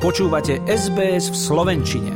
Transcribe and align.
Počúvate 0.00 0.64
SBS 0.64 1.28
v 1.28 1.36
Slovenčine. 1.36 2.12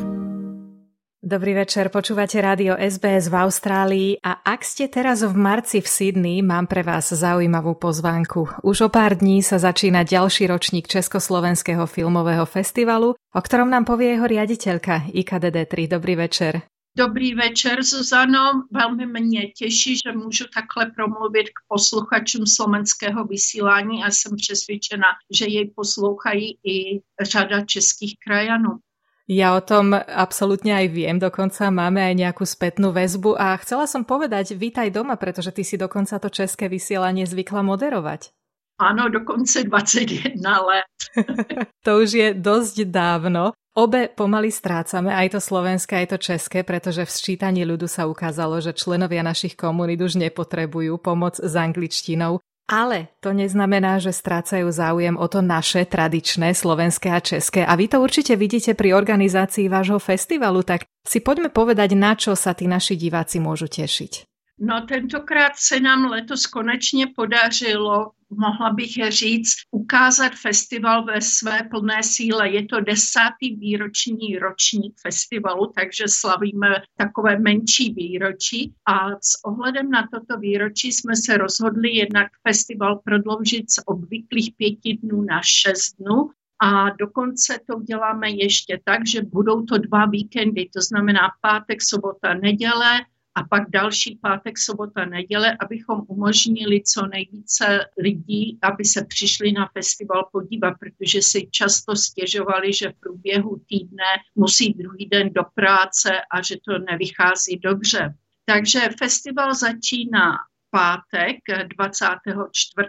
Dobrý 1.21 1.53
večer, 1.53 1.93
počúvate 1.93 2.41
rádio 2.41 2.81
SBS 2.81 3.29
v 3.29 3.37
Austrálii 3.45 4.11
a 4.25 4.41
ak 4.41 4.65
ste 4.65 4.89
teraz 4.89 5.21
v 5.21 5.37
marci 5.37 5.85
v 5.85 5.89
Sydney, 5.93 6.41
mám 6.41 6.65
pre 6.65 6.81
vás 6.81 7.13
zaujímavú 7.13 7.77
pozvánku. 7.77 8.65
Už 8.65 8.77
o 8.81 8.89
pár 8.89 9.21
dní 9.21 9.45
sa 9.45 9.61
začína 9.61 10.01
ďalší 10.09 10.49
ročník 10.49 10.89
Československého 10.89 11.85
filmového 11.85 12.49
festivalu, 12.49 13.21
o 13.21 13.41
ktorom 13.45 13.69
nám 13.69 13.85
povie 13.85 14.17
jeho 14.17 14.33
riaditeľka 14.33 15.13
IKDD3. 15.13 15.85
Dobrý 15.85 16.17
večer. 16.17 16.65
Dobrý 16.97 17.35
večer, 17.35 17.83
Zuzano. 17.83 18.63
Velmi 18.71 19.07
mě 19.07 19.47
těší, 19.47 19.97
že 19.97 20.13
můžu 20.13 20.45
takhle 20.55 20.91
promluvit 20.97 21.45
k 21.49 21.59
posluchačům 21.69 22.47
slovenského 22.47 23.25
vysílání 23.25 24.05
a 24.05 24.11
jsem 24.11 24.37
přesvědčena, 24.37 25.07
že 25.31 25.47
jej 25.47 25.71
poslouchají 25.77 26.59
i 26.65 27.01
řada 27.23 27.65
českých 27.65 28.15
krajanů. 28.19 28.79
Ja 29.25 29.57
o 29.57 29.65
tom 29.65 29.97
absolútne 29.97 30.77
aj 30.77 30.93
viem, 30.93 31.17
dokonca 31.17 31.73
máme 31.73 31.97
aj 31.97 32.15
nejakú 32.29 32.45
spätnú 32.45 32.93
väzbu 32.93 33.33
a 33.41 33.57
chcela 33.57 33.89
som 33.89 34.05
povedať, 34.05 34.53
vítaj 34.53 34.93
doma, 34.93 35.17
pretože 35.17 35.49
ty 35.49 35.65
si 35.65 35.81
dokonca 35.81 36.21
to 36.21 36.29
české 36.29 36.69
vysielanie 36.69 37.25
zvykla 37.25 37.65
moderovať. 37.65 38.37
Ano, 38.77 39.09
dokonce 39.09 39.65
21 39.65 40.45
let. 40.45 40.93
to 41.89 42.05
už 42.05 42.11
je 42.13 42.29
dosť 42.37 42.85
dávno. 42.85 43.57
Obe 43.75 44.07
pomaly 44.07 44.55
strácame, 44.55 45.11
aj 45.11 45.35
to 45.35 45.41
slovenské, 45.43 46.07
aj 46.07 46.15
to 46.15 46.19
české, 46.23 46.63
pretože 46.63 47.03
v 47.03 47.11
sčítaní 47.11 47.67
ľudu 47.67 47.91
sa 47.91 48.07
ukázalo, 48.07 48.63
že 48.63 48.71
členovia 48.71 49.27
našich 49.27 49.59
komunít 49.59 49.99
už 49.99 50.15
nepotrebujú 50.15 50.95
pomoc 51.03 51.43
s 51.43 51.53
angličtinou. 51.59 52.39
Ale 52.71 53.13
to 53.19 53.35
neznamená, 53.35 53.99
že 53.99 54.15
strácajú 54.15 54.71
záujem 54.71 55.19
o 55.19 55.27
to 55.27 55.43
naše 55.43 55.85
tradičné 55.91 56.55
slovenské 56.55 57.13
a 57.13 57.21
české. 57.21 57.67
A 57.67 57.75
vy 57.75 57.91
to 57.91 57.99
určite 57.99 58.39
vidíte 58.39 58.79
pri 58.79 58.95
organizácii 58.95 59.67
vášho 59.67 59.99
festivalu, 59.99 60.63
tak 60.63 60.87
si 61.03 61.19
poďme 61.21 61.51
povedať, 61.51 61.99
na 61.99 62.17
čo 62.17 62.33
sa 62.39 62.55
tí 62.55 62.71
naši 62.71 62.95
diváci 62.97 63.43
môžu 63.43 63.69
tešiť. 63.69 64.34
No 64.59 64.81
tentokrát 64.81 65.53
se 65.57 65.81
nám 65.81 66.05
letos 66.05 66.47
konečně 66.47 67.07
podařilo, 67.07 68.11
mohla 68.31 68.73
bych 68.73 68.91
říct, 69.09 69.55
ukázat 69.71 70.33
festival 70.35 71.05
ve 71.05 71.21
své 71.21 71.63
plné 71.71 72.03
síle. 72.03 72.51
Je 72.51 72.67
to 72.67 72.81
desátý 72.81 73.57
výroční 73.57 74.39
ročník 74.39 74.95
festivalu, 75.03 75.73
takže 75.75 76.05
slavíme 76.09 76.69
takové 76.97 77.39
menší 77.39 77.95
výročí. 77.95 78.75
A 78.87 79.11
s 79.11 79.45
ohledem 79.45 79.91
na 79.91 80.09
toto 80.13 80.41
výročí 80.41 80.93
jsme 80.93 81.17
se 81.17 81.37
rozhodli 81.37 81.95
jednak 81.95 82.27
festival 82.49 83.01
prodloužit 83.05 83.71
z 83.71 83.79
obvyklých 83.87 84.55
pěti 84.57 84.99
dnů 85.03 85.23
na 85.23 85.41
šest 85.45 85.97
dnů. 86.01 86.31
A 86.63 86.91
dokonce 86.91 87.59
to 87.67 87.77
uděláme 87.77 88.31
ještě 88.31 88.81
tak, 88.85 89.07
že 89.07 89.23
budou 89.23 89.63
to 89.63 89.79
dva 89.79 90.07
víkendy, 90.07 90.69
to 90.75 90.81
znamená 90.81 91.21
pátek, 91.41 91.83
sobota, 91.83 92.35
neděle, 92.35 93.01
a 93.35 93.45
pak 93.45 93.71
další 93.71 94.19
pátek, 94.23 94.59
sobota, 94.59 95.05
neděle, 95.05 95.57
abychom 95.61 96.03
umožnili 96.09 96.83
co 96.83 97.07
nejvíce 97.07 97.87
lidí, 97.99 98.59
aby 98.63 98.85
se 98.85 99.05
přišli 99.05 99.53
na 99.53 99.69
festival 99.73 100.29
podívat, 100.33 100.75
protože 100.81 101.23
si 101.23 101.49
často 101.51 101.97
stěžovali, 101.97 102.73
že 102.73 102.89
v 102.89 103.01
průběhu 103.01 103.63
týdne 103.69 104.11
musí 104.35 104.75
druhý 104.75 105.07
den 105.07 105.33
do 105.33 105.43
práce 105.55 106.11
a 106.31 106.43
že 106.43 106.57
to 106.65 106.79
nevychází 106.79 107.59
dobře. 107.59 108.15
Takže 108.45 108.81
festival 108.99 109.55
začíná 109.55 110.37
pátek 110.71 111.37
24., 111.77 112.89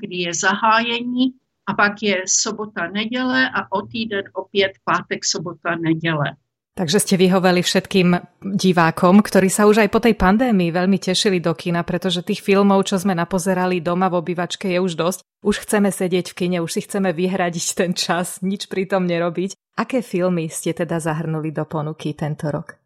kdy 0.00 0.16
je 0.16 0.34
zahájení 0.34 1.32
a 1.66 1.74
pak 1.74 2.02
je 2.02 2.22
sobota, 2.26 2.86
neděle 2.88 3.50
a 3.50 3.72
o 3.72 3.86
týden 3.86 4.24
opět 4.34 4.72
pátek, 4.84 5.24
sobota, 5.24 5.76
neděle. 5.76 6.36
Takže 6.76 7.00
ste 7.00 7.16
vyhoveli 7.16 7.64
všetkým 7.64 8.20
divákom, 8.52 9.24
ktorí 9.24 9.48
sa 9.48 9.64
už 9.64 9.80
aj 9.80 9.88
po 9.88 9.96
tej 9.96 10.12
pandémii 10.12 10.68
veľmi 10.68 11.00
tešili 11.00 11.40
do 11.40 11.56
kina, 11.56 11.80
pretože 11.80 12.20
tých 12.20 12.44
filmov, 12.44 12.84
čo 12.84 13.00
sme 13.00 13.16
napozerali 13.16 13.80
doma 13.80 14.12
v 14.12 14.20
obývačke, 14.20 14.68
je 14.68 14.76
už 14.84 14.92
dosť. 14.92 15.24
Už 15.40 15.64
chceme 15.64 15.88
sedieť 15.88 16.36
v 16.36 16.36
kine, 16.36 16.58
už 16.60 16.76
si 16.76 16.80
chceme 16.84 17.16
vyhradiť 17.16 17.66
ten 17.72 17.96
čas, 17.96 18.44
nič 18.44 18.68
pri 18.68 18.84
tom 18.84 19.08
nerobiť. 19.08 19.56
Aké 19.80 20.04
filmy 20.04 20.52
ste 20.52 20.76
teda 20.76 21.00
zahrnuli 21.00 21.48
do 21.48 21.64
ponuky 21.64 22.12
tento 22.12 22.52
rok? 22.52 22.76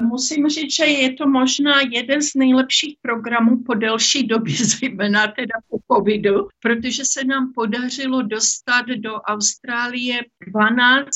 Musím 0.00 0.48
říct, 0.48 0.76
že 0.76 0.84
je 0.84 1.12
to 1.12 1.26
možná 1.26 1.80
jeden 1.80 2.22
z 2.22 2.34
nejlepších 2.34 2.96
programů 3.02 3.64
po 3.66 3.74
delší 3.74 4.26
době, 4.26 4.54
zejména 4.80 5.26
teda 5.26 5.56
po 5.70 5.80
covidu, 5.88 6.48
protože 6.60 7.02
se 7.06 7.24
nám 7.24 7.52
podařilo 7.54 8.22
dostat 8.22 8.86
do 8.86 9.14
Austrálie 9.14 10.20
12 10.46 11.08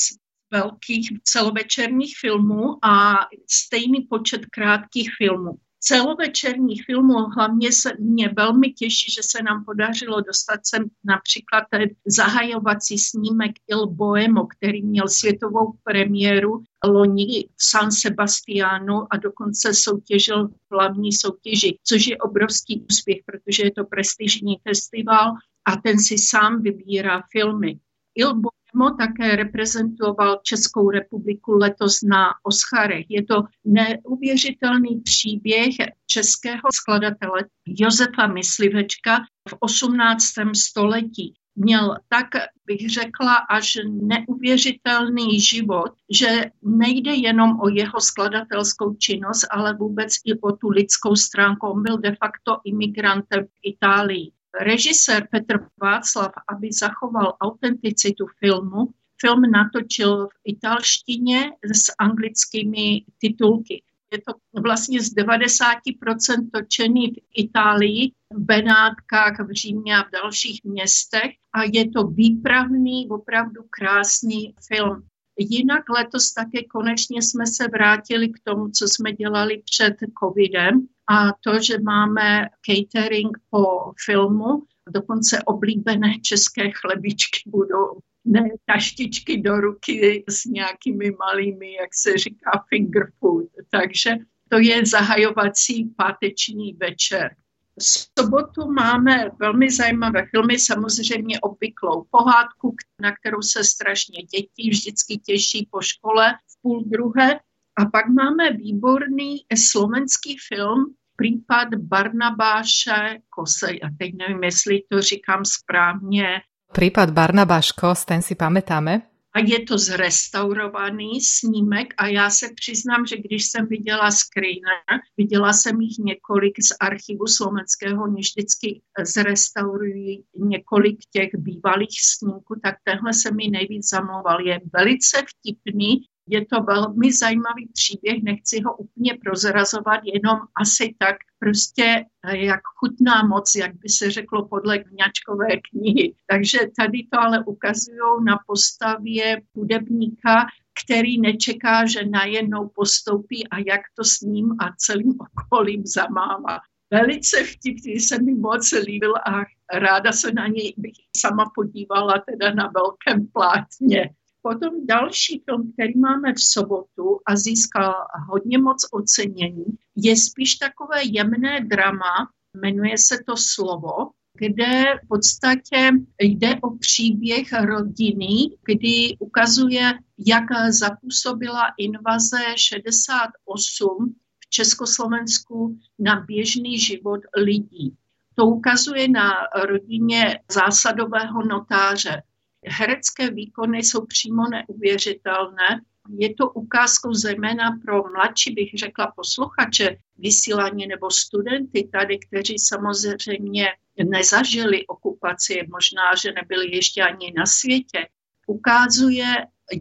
velkých 0.53 1.11
celovečerních 1.23 2.13
filmů 2.21 2.85
a 2.85 3.15
stejný 3.49 4.01
počet 4.01 4.45
krátkých 4.45 5.09
filmů. 5.17 5.57
Celovečerních 5.79 6.85
filmů 6.85 7.13
hlavně 7.13 7.71
se 7.71 7.91
mě 7.99 8.29
velmi 8.29 8.73
těší, 8.73 9.11
že 9.11 9.21
se 9.23 9.43
nám 9.43 9.65
podařilo 9.65 10.21
dostat 10.21 10.59
sem 10.63 10.83
například 11.03 11.63
ten 11.71 11.89
zahajovací 12.07 12.97
snímek 12.97 13.51
Il 13.67 13.87
Boemo, 13.87 14.45
který 14.45 14.83
měl 14.83 15.07
světovou 15.07 15.73
premiéru 15.83 16.63
loni 16.85 17.47
v 17.55 17.63
San 17.63 17.91
Sebastianu 17.91 18.95
a 19.09 19.17
dokonce 19.17 19.73
soutěžil 19.73 20.47
v 20.47 20.53
hlavní 20.71 21.11
soutěži, 21.11 21.77
což 21.83 22.07
je 22.07 22.17
obrovský 22.17 22.85
úspěch, 22.89 23.17
protože 23.25 23.63
je 23.63 23.71
to 23.71 23.83
prestižní 23.85 24.55
festival 24.67 25.33
a 25.65 25.75
ten 25.83 25.99
si 25.99 26.17
sám 26.17 26.61
vybírá 26.61 27.21
filmy. 27.31 27.79
Il 28.15 28.33
Mo 28.75 28.91
také 28.91 29.35
reprezentoval 29.35 30.39
Českou 30.43 30.89
republiku 30.89 31.51
letos 31.51 32.01
na 32.01 32.33
Oscarech. 32.43 33.05
Je 33.09 33.25
to 33.25 33.43
neuvěřitelný 33.65 35.01
příběh 35.01 35.75
českého 36.07 36.69
skladatele 36.73 37.45
Josefa 37.67 38.27
Myslivečka 38.27 39.19
v 39.49 39.53
18. 39.59 40.23
století. 40.55 41.33
Měl 41.55 41.95
tak, 42.07 42.27
bych 42.65 42.89
řekla, 42.89 43.35
až 43.35 43.77
neuvěřitelný 44.01 45.39
život, 45.39 45.91
že 46.11 46.45
nejde 46.61 47.13
jenom 47.13 47.59
o 47.59 47.69
jeho 47.69 48.01
skladatelskou 48.01 48.93
činnost, 48.93 49.47
ale 49.51 49.73
vůbec 49.73 50.13
i 50.25 50.39
o 50.39 50.51
tu 50.51 50.69
lidskou 50.69 51.15
stránku. 51.15 51.67
On 51.67 51.83
byl 51.83 51.97
de 51.97 52.15
facto 52.15 52.57
imigrantem 52.65 53.43
v 53.43 53.59
Itálii 53.63 54.31
režisér 54.61 55.27
Petr 55.31 55.67
Václav, 55.81 56.31
aby 56.47 56.69
zachoval 56.71 57.37
autenticitu 57.41 58.25
filmu, 58.39 58.89
film 59.25 59.41
natočil 59.51 60.27
v 60.27 60.31
italštině 60.45 61.51
s 61.73 61.91
anglickými 61.99 63.05
titulky. 63.17 63.83
Je 64.11 64.21
to 64.21 64.61
vlastně 64.61 65.01
z 65.01 65.15
90% 65.15 66.49
točený 66.53 67.11
v 67.11 67.17
Itálii, 67.35 68.11
v 68.33 68.39
Benátkách, 68.39 69.39
v 69.39 69.51
Římě 69.51 69.97
a 69.97 70.03
v 70.03 70.11
dalších 70.11 70.63
městech 70.63 71.31
a 71.53 71.63
je 71.63 71.89
to 71.89 72.03
výpravný, 72.03 73.09
opravdu 73.09 73.61
krásný 73.69 74.55
film. 74.67 75.03
Jinak 75.37 75.89
letos 75.89 76.33
také 76.33 76.63
konečně 76.63 77.21
jsme 77.21 77.47
se 77.47 77.67
vrátili 77.67 78.29
k 78.29 78.39
tomu, 78.43 78.69
co 78.69 78.87
jsme 78.87 79.13
dělali 79.13 79.61
před 79.65 79.95
covidem 80.19 80.87
a 81.09 81.33
to, 81.43 81.59
že 81.61 81.79
máme 81.79 82.49
catering 82.65 83.37
po 83.49 83.91
filmu, 84.05 84.63
dokonce 84.89 85.43
oblíbené 85.45 86.19
české 86.21 86.71
chlebičky 86.71 87.49
budou 87.49 87.99
ne 88.25 88.49
taštičky 88.65 89.41
do 89.41 89.57
ruky 89.57 90.23
s 90.29 90.45
nějakými 90.45 91.11
malými, 91.11 91.73
jak 91.73 91.89
se 91.93 92.17
říká, 92.17 92.51
finger 92.69 93.11
food. 93.19 93.45
Takže 93.71 94.11
to 94.49 94.59
je 94.59 94.85
zahajovací 94.85 95.85
páteční 95.97 96.73
večer. 96.73 97.35
V 97.79 97.83
sobotu 98.19 98.71
máme 98.71 99.29
velmi 99.39 99.71
zajímavé 99.71 100.25
filmy, 100.31 100.59
samozřejmě 100.59 101.39
obvyklou 101.39 102.05
pohádku, 102.11 102.75
na 103.01 103.11
kterou 103.15 103.41
se 103.41 103.63
strašně 103.63 104.23
děti 104.23 104.69
vždycky 104.69 105.17
těší 105.17 105.67
po 105.71 105.81
škole 105.81 106.33
v 106.33 106.61
půl 106.61 106.83
druhé. 106.85 107.39
A 107.75 107.85
pak 107.85 108.05
máme 108.07 108.51
výborný 108.51 109.37
slovenský 109.55 110.37
film, 110.47 110.93
případ 111.15 111.67
Barnabáše 111.75 113.19
Kose. 113.29 113.71
Já 113.71 113.89
teď 113.99 114.11
nevím, 114.17 114.43
jestli 114.43 114.81
to 114.89 115.01
říkám 115.01 115.45
správně. 115.45 116.41
Případ 116.71 117.09
Barnabáš 117.09 117.71
Kos, 117.71 118.05
ten 118.05 118.21
si 118.21 118.35
pamätáme? 118.35 119.01
a 119.33 119.39
je 119.39 119.59
to 119.65 119.77
zrestaurovaný 119.77 121.21
snímek 121.21 121.93
a 121.97 122.07
já 122.07 122.29
se 122.29 122.49
přiznám, 122.55 123.05
že 123.05 123.17
když 123.17 123.45
jsem 123.45 123.67
viděla 123.67 124.11
screener, 124.11 125.01
viděla 125.17 125.53
jsem 125.53 125.81
jich 125.81 125.97
několik 125.97 126.53
z 126.63 126.75
archivu 126.79 127.27
slovenského, 127.27 128.03
oni 128.03 128.21
vždycky 128.21 128.81
zrestaurují 128.99 130.23
několik 130.35 130.97
těch 131.11 131.29
bývalých 131.37 132.01
snímků, 132.01 132.55
tak 132.63 132.75
tenhle 132.83 133.13
se 133.13 133.31
mi 133.31 133.47
nejvíc 133.47 133.89
zamlouval. 133.89 134.47
Je 134.47 134.59
velice 134.73 135.17
vtipný, 135.29 136.01
Je 136.27 136.45
to 136.45 136.63
velmi 136.63 137.13
zajímavý 137.13 137.67
příběh, 137.73 138.23
nechci 138.23 138.61
ho 138.61 138.77
úplně 138.77 139.17
prozrazovat, 139.23 139.99
jenom 140.03 140.39
asi 140.61 140.95
tak 140.99 141.15
prostě 141.39 142.05
eh, 142.25 142.37
jak 142.37 142.61
chutná 142.79 143.23
moc, 143.23 143.55
jak 143.55 143.75
by 143.75 143.89
se 143.89 144.11
řeklo 144.11 144.47
podle 144.47 144.79
kňačkové 144.79 145.47
knihy. 145.69 146.15
Takže 146.27 146.59
tady 146.77 147.07
to 147.11 147.19
ale 147.19 147.43
ukazují 147.45 148.25
na 148.25 148.39
postavě 148.47 149.41
hudebníka, 149.55 150.45
který 150.85 151.21
nečeká, 151.21 151.85
že 151.85 152.05
najednou 152.05 152.67
postoupí 152.75 153.47
a 153.47 153.57
jak 153.57 153.81
to 153.95 154.03
s 154.03 154.21
ním 154.21 154.51
a 154.59 154.69
celým 154.77 155.15
okolím 155.43 155.83
zamává. 155.85 156.59
Velice 156.91 157.43
vtipný 157.43 157.99
se 157.99 158.21
mi 158.21 158.35
moc 158.35 158.71
líbil 158.87 159.13
a 159.15 159.41
ráda 159.79 160.11
se 160.11 160.31
na 160.31 160.47
něj 160.47 160.73
bych 160.77 160.93
sama 161.17 161.51
podívala 161.55 162.23
teda 162.29 162.53
na 162.53 162.71
velkém 162.75 163.27
plátně. 163.27 164.09
Potom 164.45 164.85
další 164.85 165.43
film, 165.45 165.71
který 165.73 165.99
máme 165.99 166.33
v 166.33 166.39
sobotu 166.41 167.19
a 167.25 167.35
získal 167.35 167.93
hodně 168.29 168.57
moc 168.57 168.85
ocenění, 168.91 169.65
je 169.95 170.17
spíš 170.17 170.55
takové 170.55 171.03
jemné 171.03 171.61
drama, 171.61 172.29
jmenuje 172.53 172.95
se 172.97 173.17
to 173.27 173.37
Slovo, 173.37 174.09
kde 174.37 174.83
v 175.03 175.07
podstatě 175.07 175.91
jde 176.19 176.55
o 176.61 176.77
příběh 176.77 177.53
rodiny, 177.53 178.57
kdy 178.65 179.17
ukazuje, 179.19 179.93
jak 180.27 180.43
zapůsobila 180.69 181.63
invaze 181.77 182.37
68 182.55 184.15
v 184.39 184.49
Československu 184.49 185.77
na 185.99 186.19
běžný 186.19 186.79
život 186.79 187.19
lidí. 187.37 187.95
To 188.35 188.45
ukazuje 188.45 189.07
na 189.07 189.31
rodině 189.65 190.39
zásadového 190.51 191.45
notáře. 191.45 192.21
Herecké 192.67 193.31
výkony 193.31 193.77
jsou 193.77 194.05
přímo 194.05 194.43
neuvěřitelné. 194.49 195.81
Je 196.17 196.33
to 196.33 196.49
ukázkou 196.49 197.13
zejména 197.13 197.79
pro 197.85 198.03
mladší, 198.03 198.53
bych 198.53 198.71
řekla, 198.75 199.13
posluchače 199.15 199.97
vysílání 200.17 200.87
nebo 200.87 201.11
studenty 201.11 201.89
tady, 201.91 202.19
kteří 202.19 202.59
samozřejmě 202.59 203.67
nezažili 204.03 204.87
okupaci, 204.87 205.67
možná, 205.71 206.15
že 206.21 206.31
nebyli 206.31 206.75
ještě 206.75 207.03
ani 207.03 207.33
na 207.37 207.45
světě. 207.45 208.07
Ukazuje, 208.47 209.25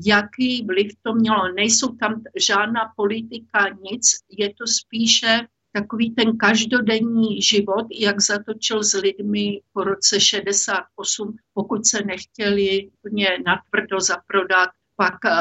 jaký 0.06 0.66
vliv 0.66 0.92
to 1.02 1.14
mělo. 1.14 1.52
Nejsou 1.52 1.96
tam 1.96 2.22
žádná 2.36 2.92
politika, 2.96 3.68
nic, 3.68 4.10
je 4.38 4.54
to 4.54 4.66
spíše 4.66 5.40
takový 5.72 6.14
ten 6.14 6.36
každodenní 6.36 7.42
život, 7.42 7.86
jak 8.00 8.20
zatočil 8.20 8.84
s 8.84 8.94
lidmi 8.94 9.60
po 9.72 9.84
roce 9.84 10.20
68, 10.20 11.36
pokud 11.54 11.86
se 11.86 12.04
nechtěli 12.04 12.90
úplně 12.98 13.28
natvrdo 13.46 14.00
zaprodat 14.00 14.70
pak 14.96 15.14
eh, 15.24 15.32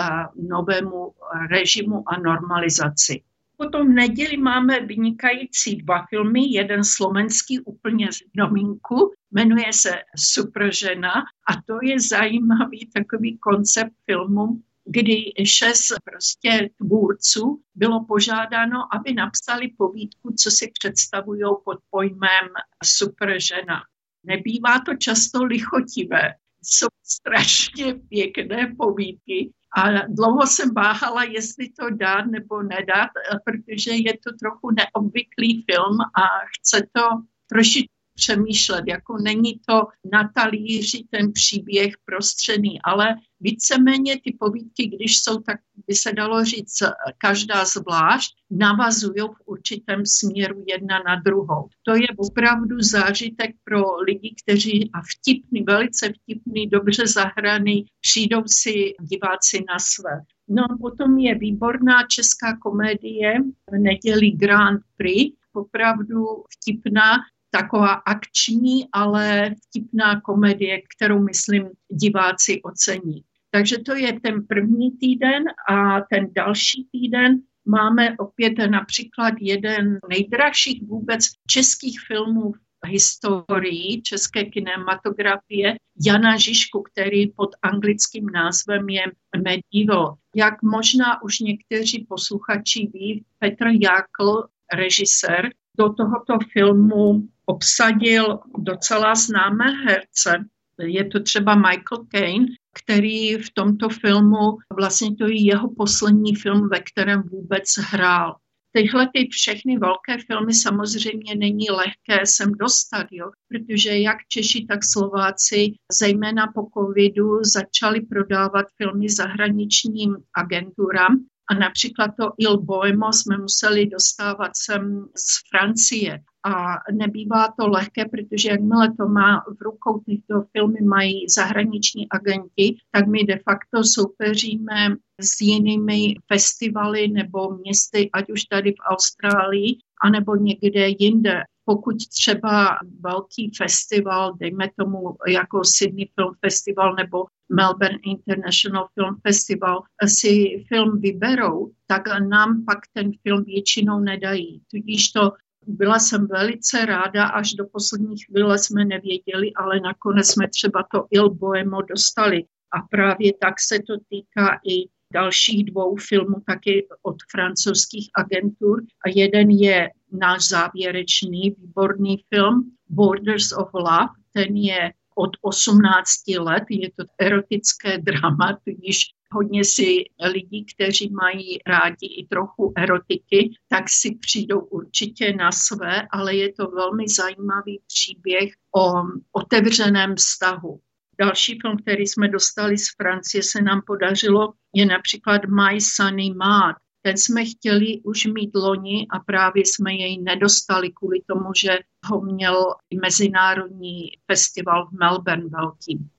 novému 0.50 1.13
režimu 1.50 2.04
a 2.10 2.19
normalizaci. 2.19 3.22
Potom 3.57 3.88
v 3.88 3.89
neděli 3.89 4.38
máme 4.38 4.80
vynikající 4.80 5.75
dva 5.75 6.06
filmy, 6.10 6.54
jeden 6.54 6.84
slovenský 6.84 7.60
úplně 7.60 8.12
z 8.12 8.18
nominku, 8.38 9.13
jmenuje 9.31 9.74
se 9.74 9.92
Super 10.18 10.74
žena 10.74 11.13
a 11.50 11.62
to 11.66 11.77
je 11.84 12.00
zajímavý 12.00 12.89
takový 12.94 13.38
koncept 13.38 13.92
filmu, 14.06 14.62
kdy 14.92 15.46
šest 15.46 15.94
prostě 16.04 16.70
tvůrců 16.78 17.62
bylo 17.76 18.06
požádáno, 18.06 18.96
aby 18.96 19.14
napsali 19.14 19.68
povídku, 19.78 20.34
co 20.38 20.52
si 20.52 20.72
představují 20.80 21.44
pod 21.66 21.78
pojmem 21.90 22.48
super 22.84 23.40
žena. 23.40 23.82
Nebývá 24.24 24.80
to 24.86 24.96
často 24.96 25.44
lichotivé, 25.44 26.34
jsou 26.64 26.88
strašně 27.04 27.94
pěkné 28.10 28.76
povídky 28.78 29.52
a 29.78 30.08
dlouho 30.08 30.48
jsem 30.48 30.74
váhala, 30.74 31.24
jestli 31.24 31.70
to 31.70 31.90
dát 31.90 32.26
nebo 32.26 32.64
nedat, 32.64 33.10
protože 33.46 33.92
je 33.92 34.14
to 34.14 34.32
trochu 34.40 34.72
neobvyklý 34.72 35.66
film 35.72 35.98
a 36.02 36.24
chce 36.58 36.88
to 36.92 37.04
trošičku 37.50 37.94
přemýšlet, 38.16 38.84
jako 38.88 39.18
není 39.18 39.60
to 39.66 39.82
na 40.14 40.32
talíři 40.36 41.04
ten 41.10 41.34
příběh 41.34 41.94
prostřený, 42.06 42.82
ale 42.84 43.16
víceméně 43.42 44.22
ty 44.24 44.38
povídky, 44.40 44.88
když 44.88 45.22
jsou, 45.22 45.38
tak 45.38 45.60
by 45.88 45.96
se 45.96 46.14
dalo 46.14 46.46
říct, 46.46 46.84
každá 47.18 47.66
zvlášť, 47.66 48.36
navazují 48.50 49.22
v 49.22 49.42
určitém 49.46 50.06
směru 50.06 50.64
jedna 50.68 51.00
na 51.08 51.16
druhou. 51.16 51.68
To 51.84 51.96
je 51.96 52.08
opravdu 52.18 52.76
zážitek 52.80 53.56
pro 53.64 53.96
lidi, 53.96 54.36
kteří 54.44 54.90
a 54.94 55.00
vtipný, 55.02 55.64
velice 55.64 56.14
vtipný, 56.14 56.68
dobře 56.68 57.08
zahraný, 57.08 57.86
přijdou 58.02 58.44
si 58.46 58.94
diváci 59.02 59.64
na 59.70 59.80
své. 59.80 60.22
No 60.48 60.64
potom 60.82 61.18
je 61.18 61.36
výborná 61.36 62.04
česká 62.08 62.58
komedie 62.58 63.34
v 63.72 63.78
neděli 63.78 64.32
Grand 64.32 64.82
Prix, 64.98 65.36
opravdu 65.54 66.26
vtipná, 66.50 67.18
taková 67.52 67.94
akční, 67.94 68.88
ale 68.94 69.56
vtipná 69.68 70.22
komedie, 70.22 70.82
kterou, 70.96 71.20
myslím, 71.20 71.70
diváci 71.90 72.62
ocení. 72.62 73.24
Takže 73.51 73.77
to 73.77 73.95
je 73.95 74.19
ten 74.19 74.48
první 74.48 74.92
týden 74.92 75.44
a 75.69 76.01
ten 76.01 76.33
další 76.33 76.88
týden 76.92 77.42
máme 77.65 78.18
opět 78.18 78.53
například 78.69 79.33
jeden 79.39 80.00
nejdražších 80.09 80.83
vůbec 80.83 81.25
českých 81.48 82.00
filmů 82.07 82.53
v 82.86 82.88
historii 82.88 84.01
české 84.01 84.44
kinematografie 84.45 85.75
Jana 86.06 86.38
Žižku, 86.38 86.81
který 86.81 87.31
pod 87.31 87.50
anglickým 87.62 88.25
názvem 88.25 88.89
je 88.89 89.03
Medieval. 89.44 90.15
Jak 90.36 90.62
možná 90.62 91.21
už 91.24 91.39
někteří 91.39 92.06
posluchači 92.09 92.89
ví, 92.94 93.25
Petr 93.39 93.65
Jákl, 93.68 94.48
režisér, 94.74 95.50
do 95.77 95.94
tohoto 95.94 96.38
filmu 96.53 97.27
obsadil 97.45 98.39
docela 98.57 99.15
známé 99.15 99.71
herce. 99.86 100.45
Je 100.80 101.06
to 101.06 101.19
třeba 101.19 101.56
Michael 101.56 102.06
Caine, 102.12 102.45
který 102.74 103.36
v 103.36 103.50
tomto 103.54 103.90
filmu, 103.90 104.58
vlastně 104.74 105.16
to 105.16 105.28
je 105.28 105.46
jeho 105.46 105.76
poslední 105.76 106.36
film, 106.36 106.70
ve 106.70 106.80
kterém 106.80 107.22
vůbec 107.22 107.64
hrál. 107.78 108.36
Tyhle 108.74 109.10
ty 109.14 109.28
všechny 109.32 109.78
velké 109.78 110.18
filmy 110.28 110.54
samozřejmě 110.54 111.36
není 111.36 111.70
lehké 111.70 112.26
sem 112.26 112.52
dostat, 112.52 113.08
jo? 113.12 113.32
protože 113.48 113.98
jak 113.98 114.18
Češi, 114.28 114.66
tak 114.66 114.80
Slováci, 114.84 115.74
zejména 116.00 116.48
po 116.48 116.68
covidu, 116.74 117.44
začali 117.44 118.02
prodávat 118.02 118.66
filmy 118.78 119.10
zahraničním 119.10 120.18
agenturám 120.38 121.26
a 121.51 121.53
například 121.53 122.12
to 122.19 122.31
Il 122.38 122.57
Boemo 122.57 123.13
jsme 123.13 123.38
museli 123.38 123.86
dostávat 123.86 124.51
sem 124.56 125.06
z 125.15 125.50
Francie. 125.50 126.19
A 126.45 126.75
nebývá 126.92 127.48
to 127.59 127.68
lehké, 127.68 128.06
protože 128.06 128.50
jakmile 128.50 128.94
to 129.00 129.07
má 129.07 129.44
v 129.59 129.62
rukou 129.62 130.00
tyto 130.00 130.44
filmy 130.51 130.81
mají 130.81 131.25
zahraniční 131.30 132.09
agenti, 132.09 132.75
tak 132.91 133.08
my 133.08 133.24
de 133.24 133.39
facto 133.50 133.84
soupeříme 133.84 134.96
s 135.22 135.41
jinými 135.41 136.15
festivaly 136.34 137.08
nebo 137.08 137.58
městy, 137.58 138.10
ať 138.13 138.31
už 138.31 138.43
tady 138.43 138.72
v 138.72 138.84
Austrálii, 138.89 139.77
anebo 140.03 140.36
někde 140.36 140.88
jinde 141.00 141.43
pokud 141.65 141.96
třeba 142.08 142.77
velký 143.00 143.51
festival, 143.58 144.34
dejme 144.39 144.70
tomu 144.80 145.18
jako 145.27 145.62
Sydney 145.63 146.10
Film 146.15 146.34
Festival 146.46 146.96
nebo 146.96 147.25
Melbourne 147.51 148.00
International 148.03 148.88
Film 148.94 149.15
Festival, 149.27 149.82
si 150.06 150.65
film 150.68 151.01
vyberou, 151.01 151.72
tak 151.88 152.01
nám 152.30 152.65
pak 152.65 152.80
ten 152.94 153.12
film 153.24 153.44
většinou 153.44 154.00
nedají. 154.00 154.62
Tudíž 154.72 155.12
to 155.12 155.32
byla 155.68 156.00
jsem 156.00 156.27
velice 156.27 156.86
ráda, 156.86 157.25
až 157.25 157.53
do 157.53 157.65
poslední 157.65 158.15
chvíle 158.18 158.60
jsme 158.60 158.86
nevěděli, 158.86 159.53
ale 159.53 159.80
nakonec 159.80 160.27
jsme 160.27 160.48
třeba 160.48 160.84
to 160.91 161.06
Il 161.12 161.30
Boemo 161.30 161.82
dostali. 161.82 162.44
A 162.74 162.82
právě 162.91 163.34
tak 163.41 163.53
se 163.60 163.80
to 163.80 163.94
týká 164.10 164.60
i 164.70 164.88
dalších 165.12 165.65
dvou 165.65 165.96
filmů 165.96 166.36
taky 166.46 166.88
od 167.01 167.15
francouzských 167.32 168.10
agentur. 168.18 168.84
A 169.06 169.10
jeden 169.15 169.50
je 169.50 169.89
náš 170.12 170.48
závěrečný 170.48 171.56
výborný 171.58 172.24
film 172.36 172.72
Borders 172.89 173.51
of 173.51 173.70
Love. 173.74 174.10
Ten 174.34 174.56
je 174.56 174.91
od 175.15 175.32
18 175.41 176.27
let, 176.39 176.63
je 176.70 176.89
to 176.91 177.03
erotické 177.20 177.98
drama, 178.01 178.58
tudíž 178.63 179.00
hodně 179.34 179.65
si 179.65 180.03
lidí, 180.32 180.65
kteří 180.65 181.10
mají 181.10 181.60
rádi 181.68 182.08
i 182.08 182.27
trochu 182.27 182.74
erotiky, 182.77 183.51
tak 183.70 183.89
si 183.89 184.15
přijdou 184.15 184.60
určitě 184.60 185.34
na 185.34 185.51
své, 185.51 186.08
ale 186.12 186.36
je 186.36 186.53
to 186.53 186.68
velmi 186.68 187.08
zajímavý 187.08 187.80
příběh 187.88 188.53
o 188.75 189.03
otevřeném 189.32 190.15
vztahu. 190.15 190.80
Další 191.22 191.60
film, 191.62 191.78
který 191.78 192.08
jsme 192.08 192.28
dostali 192.28 192.78
z 192.78 192.88
Francie, 192.98 193.44
se 193.44 193.62
nám 193.62 193.82
podařilo, 193.86 194.54
je 194.75 194.86
například 194.86 195.42
My 195.46 195.82
Sunny 195.82 196.34
Matt. 196.34 196.78
Ten 197.01 197.18
jsme 197.18 197.46
chtěli 197.46 198.01
už 198.04 198.25
mít 198.25 198.51
loni 198.56 199.08
a 199.10 199.20
právě 199.20 199.63
jsme 199.66 199.94
jej 199.94 200.22
nedostali 200.22 200.90
kvůli 200.90 201.20
tomu, 201.30 201.50
že 201.62 201.80
ho 202.06 202.22
měl 202.22 202.58
mezinárodní 203.01 204.10
festival 204.32 204.88
v 204.88 205.00
Melbourne 205.00 205.50
velký. 205.50 206.10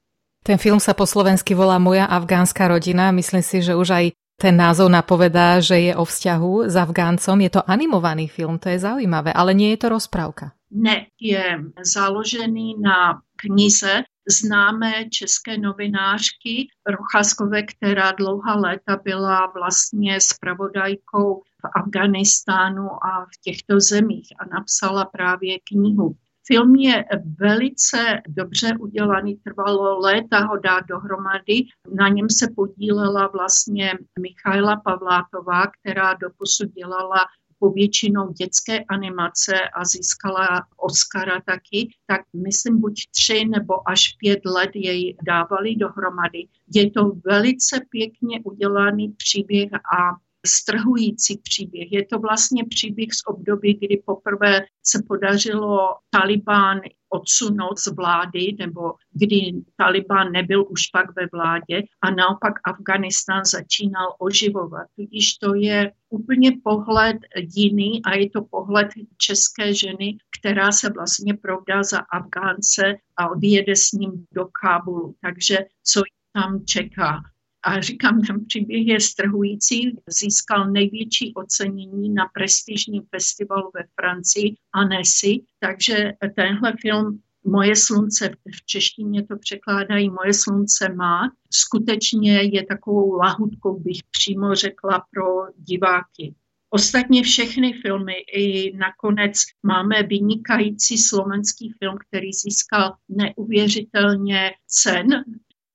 Ten 0.43 0.59
film 0.59 0.83
sa 0.83 0.91
po 0.91 1.07
slovensky 1.07 1.55
volá 1.55 1.79
Moja 1.79 2.11
afgánska 2.11 2.67
rodina. 2.67 3.15
Myslím 3.15 3.47
si, 3.47 3.63
že 3.63 3.79
už 3.79 3.95
aj 3.95 4.07
ten 4.43 4.59
názov 4.59 4.91
napovedá, 4.91 5.63
že 5.63 5.79
je 5.79 5.95
o 5.95 6.03
vzťahu 6.03 6.67
s 6.67 6.75
Afgáncom. 6.75 7.39
Je 7.39 7.51
to 7.51 7.63
animovaný 7.63 8.27
film, 8.27 8.59
to 8.59 8.67
je 8.67 8.83
zaujímavé, 8.83 9.31
ale 9.31 9.55
nie 9.55 9.71
je 9.75 9.87
to 9.87 9.95
rozprávka. 9.95 10.51
Ne, 10.75 11.07
je 11.15 11.63
založený 11.79 12.75
na 12.83 13.23
knize 13.39 14.03
známé 14.29 15.09
české 15.11 15.59
novinářky 15.59 16.69
Rochaskové, 16.87 17.63
která 17.63 18.13
dlouhá 18.13 18.55
léta 18.55 18.97
byla 19.05 19.47
vlastně 19.55 20.21
spravodajkou 20.21 21.43
v 21.43 21.71
Afganistánu 21.77 23.05
a 23.05 23.25
v 23.25 23.41
těchto 23.45 23.81
zemích 23.81 24.29
a 24.39 24.45
napsala 24.55 25.05
právě 25.05 25.59
knihu. 25.69 26.17
Film 26.47 26.75
je 26.75 27.05
velice 27.41 28.23
dobře 28.29 28.77
udělaný, 28.81 29.37
trvalo 29.37 29.99
léta 29.99 30.45
ho 30.45 30.57
dát 30.57 30.87
dohromady. 30.87 31.65
Na 31.95 32.09
něm 32.09 32.31
se 32.31 32.47
podílela 32.57 33.27
vlastně 33.27 33.93
Michaila 34.21 34.77
Pavlátová, 34.85 35.67
která 35.67 36.15
doposud 36.15 36.69
dělala 36.69 37.27
povětšinou 37.63 38.33
dětské 38.33 38.85
animace 38.85 39.55
a 39.75 39.85
získala 39.85 40.49
Oscara 40.77 41.41
taky, 41.47 41.89
tak 42.07 42.21
myslím 42.47 42.81
buď 42.81 42.95
tři 43.11 43.45
nebo 43.45 43.89
až 43.89 44.17
pět 44.19 44.41
let 44.45 44.71
jej 44.75 45.17
dávali 45.23 45.77
dohromady. 45.77 46.43
Je 46.75 46.91
to 46.91 47.13
velice 47.25 47.81
pěkně 47.91 48.41
udělaný 48.45 49.09
příběh 49.09 49.71
a 49.75 49.99
strhující 50.47 51.39
příběh. 51.39 51.93
Je 51.93 52.07
to 52.07 52.19
vlastně 52.19 52.65
příběh 52.65 53.09
z 53.13 53.23
období, 53.27 53.75
kdy 53.75 54.03
poprvé 54.07 54.61
se 54.83 55.03
podařilo 55.09 55.79
Taliban 56.11 56.81
odsunout 57.13 57.79
z 57.79 57.87
vlády, 57.87 58.57
nebo 58.59 58.95
kdy 59.13 59.53
Taliban 59.77 60.33
nebyl 60.33 60.65
už 60.69 60.87
pak 60.87 61.07
ve 61.17 61.27
vládě 61.33 61.83
a 62.03 62.11
naopak 62.11 62.53
Afganistán 62.65 63.45
začínal 63.45 64.15
oživovat. 64.19 64.87
Tudíž 64.97 65.35
to 65.35 65.55
je 65.55 65.93
úplně 66.11 66.53
pohled 66.65 67.17
jiný 67.57 68.03
a 68.05 68.15
je 68.15 68.31
to 68.31 68.43
pohled 68.51 68.89
české 69.17 69.75
ženy, 69.75 70.17
která 70.41 70.73
se 70.73 70.91
vlastně 70.91 71.35
provdá 71.35 71.83
za 71.83 71.99
Afgánce 71.99 72.95
a 73.17 73.29
odjede 73.29 73.77
s 73.77 73.93
ním 73.93 74.27
do 74.35 74.45
Kábulu. 74.63 75.15
Takže 75.21 75.59
co 75.83 76.03
tam 76.33 76.65
čeká. 76.65 77.21
A 77.65 77.81
říkám, 77.81 78.21
ten 78.21 78.45
příběh 78.47 78.87
je 78.87 79.01
strhující. 79.01 79.97
Získal 80.09 80.71
největší 80.71 81.35
ocenění 81.35 82.15
na 82.15 82.25
prestižním 82.35 83.03
festivalu 83.15 83.71
ve 83.75 83.85
Francii 84.01 84.55
Annecy, 84.73 85.45
takže 85.61 86.13
tenhle 86.37 86.73
film 86.81 87.21
Moje 87.45 87.77
slunce, 87.77 88.31
v 88.55 88.67
češtině 88.67 89.27
to 89.27 89.37
překládají 89.37 90.11
Moje 90.11 90.35
slunce 90.35 90.95
má, 90.95 91.31
skutečně 91.51 92.43
je 92.43 92.67
takovou 92.67 93.13
lahutkou, 93.13 93.81
bych 93.81 93.99
přímo 94.11 94.55
řekla, 94.55 95.07
pro 95.11 95.25
diváky. 95.57 96.35
Ostatně 96.71 97.23
všechny 97.23 97.73
filmy 97.73 98.13
i 98.13 98.77
nakonec 98.77 99.33
máme 99.63 100.03
vynikající 100.03 100.99
slovenský 100.99 101.73
film, 101.79 101.97
který 102.09 102.33
získal 102.33 102.95
neuvěřitelně 103.09 104.51
cen 104.67 105.07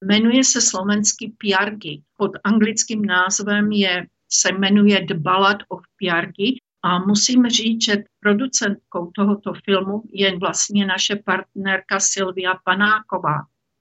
Jmenuje 0.03 0.43
se 0.43 0.61
slovenský 0.61 1.35
Piargi. 1.37 2.01
Pod 2.17 2.31
anglickým 2.43 3.05
názvem 3.05 3.71
je, 3.71 4.07
se 4.31 4.51
jmenuje 4.51 5.05
The 5.05 5.13
Ballad 5.13 5.57
of 5.69 5.81
Piargi 5.97 6.59
a 6.83 6.99
musím 6.99 7.47
říct, 7.47 7.83
že 7.83 8.03
producentkou 8.19 9.11
tohoto 9.15 9.53
filmu 9.65 10.03
je 10.13 10.37
vlastně 10.37 10.85
naše 10.85 11.15
partnerka 11.15 11.99
Silvia 11.99 12.53
Panáková. 12.65 13.37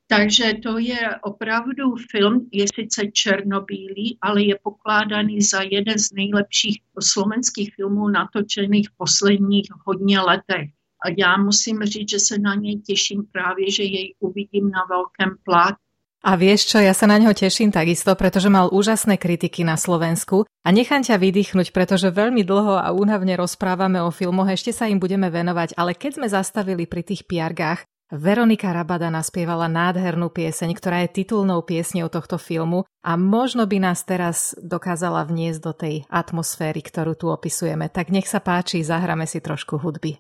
Takže 0.08 0.54
to 0.62 0.78
je 0.78 1.00
opravdu 1.22 1.94
film, 2.10 2.48
je 2.52 2.64
sice 2.74 3.02
černobílý, 3.12 4.18
ale 4.22 4.42
je 4.42 4.58
pokládaný 4.62 5.40
za 5.40 5.62
jeden 5.62 5.98
z 5.98 6.12
nejlepších 6.12 6.80
slovenských 7.00 7.74
filmů 7.74 8.08
natočených 8.08 8.88
v 8.88 8.96
posledních 8.96 9.68
hodně 9.86 10.20
letech. 10.20 10.70
A 11.04 11.08
já 11.18 11.36
musím 11.36 11.82
říct, 11.82 12.10
že 12.10 12.18
se 12.18 12.38
na 12.38 12.54
něj 12.54 12.80
těším 12.80 13.26
právě, 13.32 13.70
že 13.70 13.82
jej 13.82 14.14
uvidím 14.20 14.70
na 14.70 14.84
velkém 14.90 15.36
plátě. 15.44 15.85
A 16.26 16.34
vieš 16.34 16.66
čo, 16.74 16.82
ja 16.82 16.90
sa 16.90 17.06
na 17.06 17.22
ňo 17.22 17.38
teším 17.38 17.70
takisto, 17.70 18.10
pretože 18.18 18.50
mal 18.50 18.66
úžasné 18.74 19.14
kritiky 19.14 19.62
na 19.62 19.78
Slovensku 19.78 20.42
a 20.66 20.68
nechám 20.74 21.06
ťa 21.06 21.22
vydýchnuť, 21.22 21.70
pretože 21.70 22.10
veľmi 22.10 22.42
dlho 22.42 22.82
a 22.82 22.90
únavne 22.90 23.38
rozprávame 23.38 24.02
o 24.02 24.10
filmoch, 24.10 24.50
ešte 24.50 24.74
sa 24.74 24.90
im 24.90 24.98
budeme 24.98 25.30
venovať, 25.30 25.78
ale 25.78 25.94
keď 25.94 26.18
sme 26.18 26.26
zastavili 26.26 26.90
pri 26.90 27.06
tých 27.06 27.30
piargách, 27.30 27.86
Veronika 28.10 28.74
Rabada 28.74 29.06
naspievala 29.06 29.70
nádhernú 29.70 30.34
pieseň, 30.34 30.74
ktorá 30.74 31.06
je 31.06 31.22
titulnou 31.22 31.62
piesňou 31.62 32.10
tohto 32.10 32.42
filmu 32.42 32.82
a 33.06 33.14
možno 33.14 33.62
by 33.66 33.86
nás 33.86 34.02
teraz 34.02 34.54
dokázala 34.58 35.22
vniesť 35.30 35.60
do 35.62 35.72
tej 35.78 35.94
atmosféry, 36.10 36.82
ktorú 36.82 37.14
tu 37.14 37.30
opisujeme. 37.30 37.86
Tak 37.86 38.10
nech 38.10 38.26
sa 38.26 38.42
páči, 38.42 38.82
zahráme 38.82 39.30
si 39.30 39.38
trošku 39.38 39.78
hudby. 39.78 40.18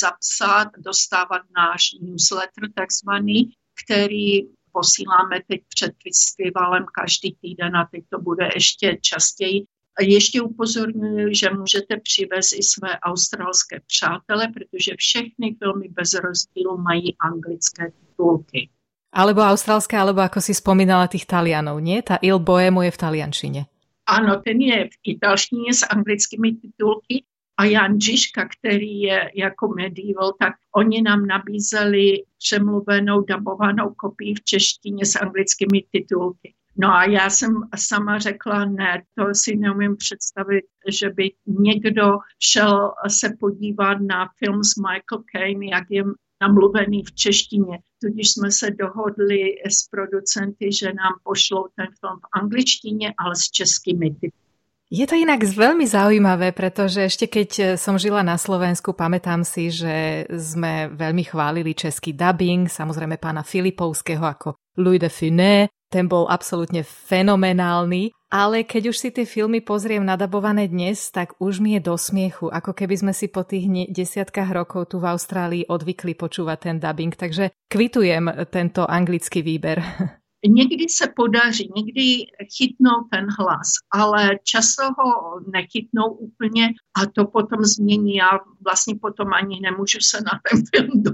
zapsat, 0.00 0.68
dostávat 0.78 1.42
náš 1.56 1.82
newsletter 2.02 2.72
takzvaný, 2.74 3.52
který 3.84 4.40
posíláme 4.78 5.36
teď 5.48 5.60
před 5.74 5.92
festivalem 6.02 6.84
každý 7.00 7.30
týden 7.40 7.76
a 7.76 7.88
teď 7.92 8.02
to 8.10 8.18
bude 8.18 8.44
ještě 8.54 8.98
častěji. 9.00 9.58
Ještě 10.00 10.42
upozorňuji, 10.42 11.34
že 11.34 11.50
můžete 11.50 11.96
přivést 12.02 12.52
i 12.52 12.62
své 12.62 12.98
australské 12.98 13.80
přátele, 13.86 14.48
protože 14.54 14.92
všechny 14.98 15.56
filmy 15.58 15.88
bez 15.88 16.14
rozdílu 16.14 16.78
mají 16.78 17.16
anglické 17.18 17.90
titulky. 18.00 18.68
Alebo 19.14 19.46
australské, 19.46 19.94
alebo 19.94 20.26
ako 20.26 20.42
si 20.42 20.58
spomínala 20.58 21.06
tých 21.06 21.22
Talianov, 21.22 21.78
nie? 21.78 22.02
Ta 22.02 22.18
Il 22.18 22.42
Boemo 22.42 22.82
je 22.82 22.90
v 22.90 22.98
taliančine. 22.98 23.60
Ano, 24.10 24.42
ten 24.42 24.58
je 24.58 24.90
v 24.90 24.96
italštině 25.14 25.74
s 25.74 25.86
anglickými 25.86 26.52
titulky 26.58 27.22
a 27.56 27.64
Jan 27.64 28.00
Žižka, 28.00 28.48
který 28.48 29.00
je 29.00 29.30
jako 29.34 29.68
medieval, 29.68 30.32
tak 30.40 30.52
oni 30.76 31.02
nám 31.02 31.26
nabízeli 31.26 32.24
přemluvenou, 32.38 33.20
dabovanou 33.20 33.94
kopii 33.96 34.34
v 34.34 34.44
češtině 34.44 35.06
s 35.06 35.16
anglickými 35.16 35.84
titulky. 35.90 36.54
No 36.76 36.94
a 36.94 37.04
já 37.04 37.30
jsem 37.30 37.54
sama 37.76 38.18
řekla, 38.18 38.64
ne, 38.64 39.02
to 39.14 39.24
si 39.32 39.56
neumím 39.56 39.96
představit, 39.96 40.64
že 40.88 41.10
by 41.10 41.30
někdo 41.46 42.18
šel 42.38 42.92
se 43.08 43.36
podívat 43.40 43.94
na 43.94 44.28
film 44.38 44.64
s 44.64 44.76
Michael 44.76 45.24
Caine, 45.32 45.66
jak 45.66 45.84
je 45.90 46.04
namluvený 46.40 47.02
v 47.04 47.12
češtině. 47.12 47.78
Tudíž 48.02 48.30
jsme 48.30 48.50
se 48.50 48.70
dohodli 48.70 49.54
s 49.66 49.88
producenty, 49.88 50.72
že 50.72 50.86
nám 50.86 51.12
pošlou 51.22 51.66
ten 51.76 51.86
film 52.00 52.18
v 52.20 52.40
angličtině, 52.40 53.14
ale 53.18 53.36
s 53.36 53.50
českými 53.50 54.10
tituly. 54.10 54.43
Je 54.94 55.10
to 55.10 55.18
inak 55.18 55.42
veľmi 55.42 55.90
zaujímavé, 55.90 56.54
pretože 56.54 57.10
ešte 57.10 57.26
keď 57.26 57.50
eh, 57.58 57.66
som 57.74 57.98
žila 57.98 58.22
na 58.22 58.38
Slovensku, 58.38 58.94
pamätám 58.94 59.42
si, 59.42 59.66
že 59.66 60.22
sme 60.30 60.86
veľmi 60.94 61.26
chválili 61.26 61.74
český 61.74 62.14
dubbing, 62.14 62.70
samozrejme 62.70 63.18
pána 63.18 63.42
Filipovského 63.42 64.22
ako 64.22 64.54
Louis 64.78 65.02
de 65.02 65.10
Funé, 65.10 65.66
ten 65.90 66.06
bol 66.06 66.30
absolútne 66.30 66.86
fenomenálny, 66.86 68.14
ale 68.30 68.62
keď 68.62 68.94
už 68.94 68.96
si 68.98 69.10
tie 69.10 69.26
filmy 69.26 69.66
pozriem 69.66 70.06
nadabované 70.06 70.70
dnes, 70.70 71.10
tak 71.10 71.34
už 71.42 71.58
mi 71.58 71.74
je 71.74 71.90
do 71.90 71.98
smiechu, 71.98 72.46
ako 72.46 72.70
keby 72.70 72.94
sme 72.94 73.12
si 73.14 73.26
po 73.26 73.42
tých 73.42 73.66
desiatkách 73.90 74.54
rokov 74.54 74.94
tu 74.94 75.02
v 75.02 75.10
Austrálii 75.10 75.66
odvykli 75.66 76.14
počúvať 76.14 76.70
ten 76.70 76.76
dubbing, 76.78 77.18
takže 77.18 77.50
kvitujem 77.66 78.46
tento 78.46 78.86
anglický 78.86 79.42
výber. 79.42 79.82
Někdy 80.46 80.88
se 80.88 81.06
podaří, 81.16 81.72
někdy 81.76 82.04
chytnou 82.56 83.08
ten 83.12 83.26
hlas, 83.38 83.68
ale 83.92 84.38
často 84.44 84.82
ho 84.82 85.40
nechytnou 85.52 86.08
úplně 86.12 86.66
a 86.68 87.06
to 87.06 87.24
potom 87.24 87.64
změní. 87.64 88.14
Já 88.14 88.30
vlastně 88.64 88.94
potom 89.00 89.32
ani 89.32 89.60
nemůžu 89.60 89.98
se 90.00 90.16
na 90.20 90.40
ten 90.50 90.62
film 90.74 91.02
do... 91.02 91.10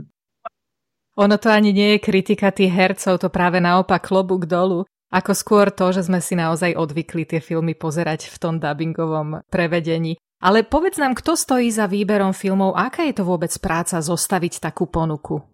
Ono 1.18 1.38
to 1.38 1.50
ani 1.50 1.72
nie 1.72 1.92
je 1.92 1.98
kritika 1.98 2.48
tých 2.50 2.72
hercov, 2.72 3.20
to 3.20 3.28
práve 3.28 3.60
naopak 3.60 4.08
klobúk 4.08 4.48
dolu, 4.48 4.88
ako 5.10 5.34
skôr 5.34 5.68
to, 5.74 5.92
že 5.92 6.06
sme 6.06 6.22
si 6.22 6.38
naozaj 6.38 6.78
odvykli 6.78 7.26
tie 7.26 7.42
filmy 7.42 7.74
pozerať 7.74 8.30
v 8.30 8.36
tom 8.38 8.54
dubbingovom 8.62 9.42
prevedení. 9.50 10.16
Ale 10.40 10.64
povedz 10.64 10.96
nám, 10.96 11.12
kto 11.12 11.36
stojí 11.36 11.68
za 11.68 11.84
výberom 11.84 12.32
filmov, 12.32 12.72
aká 12.72 13.04
je 13.04 13.20
to 13.20 13.28
vôbec 13.28 13.52
práca 13.60 14.00
zostaviť 14.00 14.64
takú 14.64 14.88
ponuku? 14.88 15.44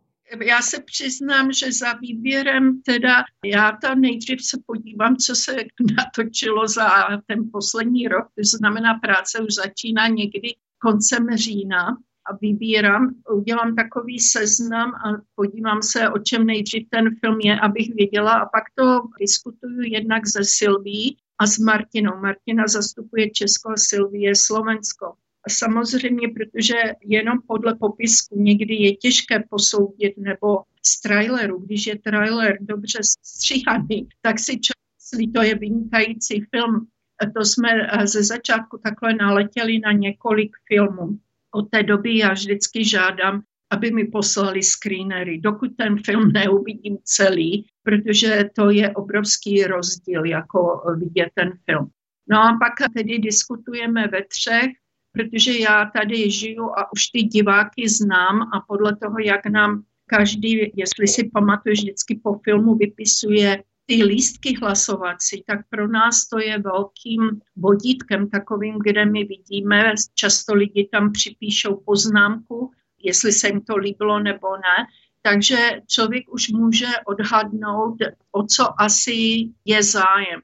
Já 0.44 0.62
se 0.62 0.80
přiznám, 0.80 1.52
že 1.52 1.72
za 1.72 1.92
výběrem 1.92 2.82
teda, 2.82 3.24
já 3.44 3.72
tam 3.82 4.00
nejdřív 4.00 4.44
se 4.44 4.58
podívám, 4.66 5.16
co 5.16 5.34
se 5.34 5.56
natočilo 5.96 6.68
za 6.68 6.88
ten 7.26 7.50
poslední 7.52 8.08
rok, 8.08 8.26
to 8.26 8.42
znamená 8.58 8.94
práce 8.94 9.40
už 9.40 9.54
začíná 9.54 10.08
někdy 10.08 10.54
koncem 10.78 11.26
října 11.34 11.96
a 12.30 12.36
vybírám, 12.40 13.14
udělám 13.30 13.74
takový 13.74 14.18
seznam 14.18 14.90
a 14.94 15.22
podívám 15.34 15.82
se, 15.82 16.08
o 16.08 16.18
čem 16.18 16.46
nejdřív 16.46 16.88
ten 16.90 17.16
film 17.20 17.40
je, 17.40 17.60
abych 17.60 17.94
věděla 17.94 18.32
a 18.32 18.46
pak 18.46 18.64
to 18.74 19.00
diskutuju 19.20 19.82
jednak 19.82 20.26
ze 20.26 20.44
Silví 20.44 21.16
a 21.38 21.46
s 21.46 21.58
Martinou. 21.58 22.20
Martina 22.20 22.66
zastupuje 22.66 23.30
Česko 23.30 23.70
a 23.70 23.76
Silvie 23.76 24.36
Slovensko. 24.36 25.14
Samozřejmě, 25.48 26.28
protože 26.28 26.74
jenom 27.04 27.38
podle 27.46 27.74
popisku 27.74 28.42
někdy 28.42 28.74
je 28.74 28.96
těžké 28.96 29.44
posoudit, 29.50 30.14
nebo 30.18 30.62
z 30.82 31.00
traileru, 31.00 31.58
když 31.58 31.86
je 31.86 31.98
trailer 31.98 32.58
dobře 32.60 32.98
stříhaný, 33.02 34.08
tak 34.22 34.38
si 34.38 34.52
člověk 34.52 34.76
myslí, 34.96 35.32
to 35.32 35.42
je 35.42 35.54
vynikající 35.54 36.44
film. 36.54 36.86
To 37.34 37.44
jsme 37.44 37.68
eh, 37.70 38.06
ze 38.06 38.22
začátku 38.22 38.78
takhle 38.78 39.14
naletěli 39.14 39.78
na 39.78 39.92
několik 39.92 40.56
filmů. 40.68 41.18
Od 41.54 41.70
té 41.70 41.82
doby 41.82 42.18
já 42.18 42.32
vždycky 42.32 42.84
žádám, 42.84 43.42
aby 43.70 43.90
mi 43.90 44.04
poslali 44.04 44.62
screenery, 44.62 45.38
dokud 45.40 45.76
ten 45.76 46.02
film 46.02 46.32
neuvidím 46.32 46.98
celý, 47.04 47.66
protože 47.82 48.50
to 48.56 48.70
je 48.70 48.90
obrovský 48.90 49.64
rozdíl, 49.64 50.24
jako 50.24 50.82
vidět 50.98 51.28
ten 51.34 51.52
film. 51.64 51.90
No 52.30 52.38
a 52.38 52.58
pak 52.60 52.92
tedy 52.94 53.18
diskutujeme 53.18 54.08
ve 54.08 54.24
třech 54.24 54.70
protože 55.16 55.58
já 55.58 55.90
tady 55.96 56.30
žiju 56.30 56.64
a 56.64 56.92
už 56.92 57.06
ty 57.06 57.22
diváky 57.22 57.88
znám 57.88 58.42
a 58.42 58.60
podle 58.68 58.96
toho, 58.96 59.18
jak 59.18 59.46
nám 59.46 59.82
každý, 60.06 60.72
jestli 60.74 61.08
si 61.08 61.30
pamatuje, 61.32 61.72
vždycky 61.72 62.20
po 62.22 62.38
filmu 62.44 62.74
vypisuje 62.74 63.62
ty 63.86 64.04
lístky 64.04 64.58
hlasovací, 64.60 65.44
tak 65.46 65.60
pro 65.70 65.88
nás 65.88 66.28
to 66.28 66.38
je 66.38 66.58
velkým 66.58 67.40
vodítkem 67.56 68.30
takovým, 68.30 68.78
kde 68.82 69.04
my 69.04 69.24
vidíme, 69.24 69.94
často 70.14 70.54
lidi 70.54 70.88
tam 70.92 71.12
připíšou 71.12 71.82
poznámku, 71.86 72.70
jestli 73.02 73.32
se 73.32 73.48
jim 73.48 73.60
to 73.60 73.76
líbilo 73.76 74.20
nebo 74.20 74.56
ne. 74.56 74.86
Takže 75.22 75.56
člověk 75.86 76.24
už 76.28 76.48
může 76.48 76.86
odhadnout, 77.06 77.96
o 78.32 78.46
co 78.46 78.82
asi 78.82 79.48
je 79.64 79.82
zájem. 79.82 80.40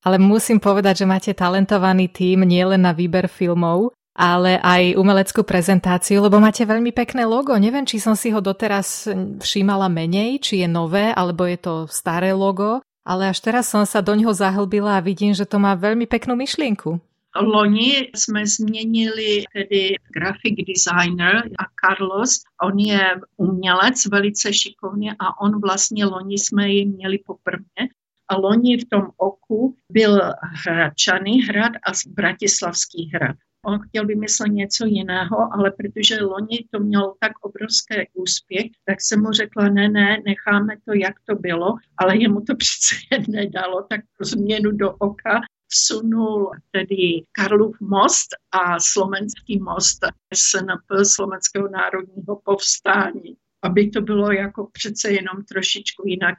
Ale 0.00 0.18
musím 0.18 0.60
povedať, 0.60 1.04
že 1.04 1.06
máte 1.06 1.36
talentovaný 1.36 2.08
tým 2.08 2.48
nielen 2.48 2.80
na 2.80 2.96
výber 2.96 3.28
filmov, 3.28 3.92
ale 4.14 4.58
aj 4.58 4.98
umeleckú 4.98 5.46
prezentáciu, 5.46 6.20
lebo 6.20 6.42
máte 6.42 6.66
veľmi 6.66 6.90
pekné 6.90 7.24
logo. 7.24 7.54
Neviem, 7.56 7.86
či 7.86 8.02
som 8.02 8.18
si 8.18 8.34
ho 8.34 8.42
doteraz 8.42 9.06
všímala 9.40 9.86
menej, 9.86 10.42
či 10.42 10.60
je 10.62 10.68
nové, 10.68 11.14
alebo 11.14 11.46
je 11.46 11.58
to 11.58 11.74
staré 11.86 12.34
logo, 12.34 12.82
ale 13.06 13.30
až 13.30 13.40
teraz 13.40 13.70
som 13.70 13.86
sa 13.86 14.02
do 14.02 14.12
ňoho 14.12 14.34
zahlbila 14.34 14.98
a 14.98 15.04
vidím, 15.04 15.32
že 15.32 15.48
to 15.48 15.62
má 15.62 15.78
veľmi 15.78 16.04
peknú 16.10 16.36
myšlienku. 16.36 17.00
Loni 17.36 18.10
jsme 18.14 18.46
změnili 18.46 19.44
tedy 19.52 19.94
graphic 20.10 20.66
designer 20.66 21.46
a 21.58 21.64
Carlos, 21.78 22.42
on 22.62 22.78
je 22.78 23.00
umělec 23.36 24.06
velice 24.06 24.52
šikovný 24.52 25.10
a 25.10 25.40
on 25.40 25.60
vlastně 25.60 26.04
loni 26.04 26.38
jsme 26.38 26.68
ji 26.68 26.86
měli 26.86 27.18
poprvé 27.18 27.86
a 28.28 28.36
loni 28.36 28.76
v 28.76 28.88
tom 28.88 29.02
oku 29.16 29.74
byl 29.92 30.20
Hradčany 30.66 31.30
hrad 31.48 31.72
a 31.86 31.90
Bratislavský 32.06 33.10
hrad. 33.14 33.36
On 33.66 33.80
chtěl 33.80 34.06
vymyslet 34.06 34.48
něco 34.48 34.86
jiného, 34.86 35.54
ale 35.54 35.70
protože 35.70 36.22
loni 36.22 36.64
to 36.70 36.80
mělo 36.80 37.14
tak 37.20 37.32
obrovský 37.40 37.94
úspěch, 38.14 38.66
tak 38.84 39.00
jsem 39.00 39.22
mu 39.22 39.32
řekla, 39.32 39.68
ne, 39.68 39.88
ne, 39.88 40.22
necháme 40.26 40.76
to, 40.84 40.92
jak 40.94 41.14
to 41.28 41.34
bylo, 41.34 41.74
ale 41.96 42.16
jemu 42.16 42.40
to 42.40 42.56
přece 42.62 42.94
nedalo, 43.28 43.86
tak 43.90 44.00
pro 44.16 44.26
změnu 44.26 44.70
do 44.70 44.92
oka 44.92 45.40
vsunul 45.70 46.50
tedy 46.70 47.24
Karlův 47.32 47.80
most 47.80 48.28
a 48.52 48.80
Slovenský 48.80 49.58
most 49.58 49.98
SNP, 50.34 51.06
Slovenského 51.14 51.68
národního 51.68 52.40
povstání, 52.44 53.36
aby 53.62 53.90
to 53.90 54.00
bylo 54.00 54.32
jako 54.32 54.68
přece 54.72 55.10
jenom 55.10 55.44
trošičku 55.48 56.02
jinak 56.06 56.34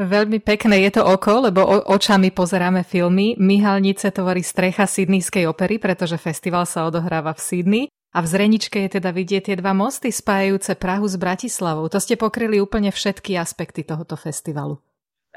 Veľmi 0.00 0.40
pekné 0.40 0.88
je 0.88 0.96
to 0.96 1.04
oko, 1.04 1.44
lebo 1.44 1.60
očami 1.92 2.32
pozeráme 2.32 2.88
filmy. 2.88 3.36
Myhalnice 3.36 4.08
tvorí 4.08 4.40
strecha 4.40 4.88
Sydneyskej 4.88 5.44
opery, 5.44 5.76
pretože 5.76 6.16
festival 6.16 6.64
sa 6.64 6.88
odohráva 6.88 7.36
v 7.36 7.44
Sydney. 7.44 7.84
A 8.16 8.24
v 8.24 8.26
Zreničke 8.32 8.80
je 8.88 8.96
teda 8.96 9.12
vidieť 9.12 9.52
tie 9.52 9.56
dva 9.60 9.76
mosty 9.76 10.08
spájajúce 10.08 10.72
Prahu 10.80 11.04
s 11.04 11.20
Bratislavou. 11.20 11.84
To 11.92 12.00
ste 12.00 12.16
pokryli 12.16 12.64
úplne 12.64 12.88
všetky 12.88 13.36
aspekty 13.36 13.84
tohoto 13.84 14.16
festivalu. 14.16 14.80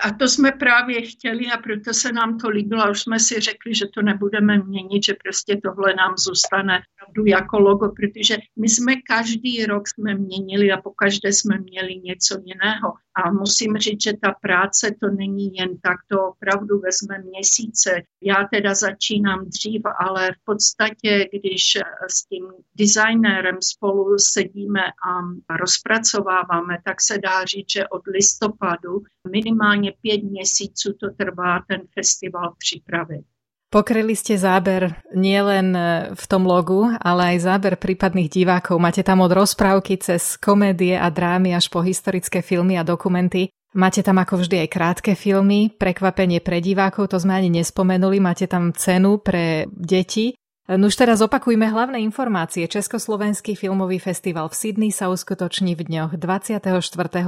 A 0.01 0.11
to 0.13 0.27
jsme 0.27 0.51
právě 0.51 1.01
chtěli 1.01 1.45
a 1.51 1.57
proto 1.57 1.93
se 1.93 2.11
nám 2.11 2.37
to 2.37 2.49
líbilo 2.49 2.81
a 2.83 2.89
už 2.89 3.01
jsme 3.01 3.19
si 3.19 3.39
řekli, 3.39 3.75
že 3.75 3.85
to 3.93 4.01
nebudeme 4.01 4.57
měnit, 4.57 5.03
že 5.03 5.13
prostě 5.23 5.59
tohle 5.63 5.93
nám 5.95 6.17
zůstane 6.17 6.81
opravdu 6.81 7.25
jako 7.25 7.59
logo, 7.59 7.91
protože 7.95 8.37
my 8.59 8.69
jsme 8.69 8.95
každý 8.95 9.65
rok 9.65 9.87
jsme 9.87 10.15
měnili 10.15 10.71
a 10.71 10.81
pokaždé 10.81 11.33
jsme 11.33 11.57
měli 11.57 11.95
něco 12.03 12.37
jiného. 12.45 12.93
A 13.15 13.31
musím 13.31 13.77
říct, 13.77 14.03
že 14.03 14.13
ta 14.21 14.31
práce 14.41 14.95
to 15.01 15.07
není 15.09 15.55
jen 15.55 15.77
tak, 15.77 15.97
to 16.07 16.27
opravdu 16.27 16.79
vezme 16.79 17.19
měsíce. 17.19 18.01
Já 18.21 18.47
teda 18.53 18.73
začínám 18.73 19.45
dřív, 19.45 19.81
ale 19.99 20.31
v 20.31 20.45
podstatě, 20.45 21.29
když 21.33 21.63
s 22.09 22.25
tím 22.25 22.45
designérem 22.75 23.57
spolu 23.61 24.15
sedíme 24.17 24.81
a 24.81 25.55
rozpracováváme, 25.57 26.77
tak 26.85 27.01
se 27.01 27.17
dá 27.17 27.45
říct, 27.45 27.71
že 27.71 27.87
od 27.87 28.07
listopadu 28.07 29.03
minimálně 29.31 29.93
pět 30.01 30.23
měsíců 30.23 30.93
to 30.99 31.07
trvá 31.17 31.59
ten 31.67 31.81
festival 31.93 32.55
připravit. 32.57 33.25
Pokryli 33.73 34.13
ste 34.13 34.37
záber 34.37 35.01
nielen 35.17 35.73
v 36.13 36.25
tom 36.29 36.45
logu, 36.45 36.93
ale 37.01 37.33
aj 37.33 37.49
záber 37.49 37.73
prípadných 37.73 38.29
divákov. 38.29 38.77
Máte 38.77 39.01
tam 39.01 39.25
od 39.25 39.33
rozprávky 39.33 39.97
cez 39.97 40.37
komédie 40.37 40.93
a 40.93 41.09
drámy 41.09 41.57
až 41.57 41.73
po 41.73 41.81
historické 41.81 42.45
filmy 42.45 42.77
a 42.77 42.85
dokumenty. 42.85 43.49
Máte 43.73 44.05
tam 44.05 44.21
ako 44.21 44.45
vždy 44.45 44.61
aj 44.61 44.69
krátke 44.69 45.11
filmy, 45.17 45.73
prekvapenie 45.73 46.37
pre 46.37 46.61
divákov, 46.61 47.09
to 47.09 47.17
sme 47.17 47.33
ani 47.33 47.49
nespomenuli, 47.49 48.21
máte 48.21 48.45
tam 48.45 48.77
cenu 48.77 49.17
pre 49.17 49.65
deti. 49.73 50.37
No 50.69 50.93
už 50.93 50.95
teraz 50.95 51.25
opakujme 51.25 51.65
hlavné 51.65 51.97
informácie. 52.05 52.69
Československý 52.69 53.57
filmový 53.57 53.97
festival 53.97 54.53
v 54.53 54.55
Sydney 54.55 54.91
sa 54.93 55.09
uskutoční 55.09 55.73
v 55.73 55.89
dňoch 55.89 56.11
24. 56.21 56.69